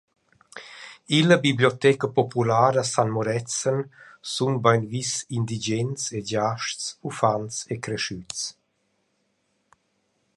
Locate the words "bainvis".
4.65-5.11